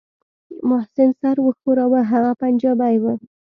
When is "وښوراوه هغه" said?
1.45-2.31